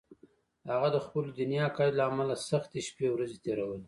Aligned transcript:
هغه 0.71 0.87
د 0.91 0.97
خپلو 1.05 1.29
دیني 1.37 1.57
عقایدو 1.67 1.97
له 1.99 2.03
امله 2.11 2.35
سختې 2.49 2.79
شپې 2.87 3.07
ورځې 3.11 3.37
تېرولې 3.45 3.79